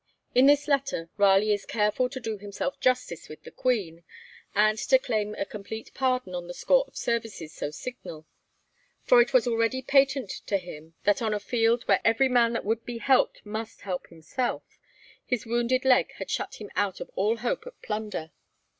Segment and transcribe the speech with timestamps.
[0.33, 4.03] In this letter Raleigh is careful to do himself justice with the Queen,
[4.55, 8.25] and to claim a complete pardon on the score of services so signal,
[9.03, 12.65] for it was already patent to him that on a field where every man that
[12.65, 14.63] would be helped must help himself,
[15.23, 18.31] his wounded leg had shut him out of all hope of plunder.